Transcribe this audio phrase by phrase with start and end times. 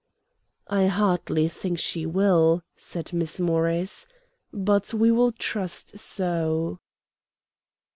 [0.65, 4.07] "I hardly think she will," said Miss Morris,
[4.51, 6.79] "but we will trust so."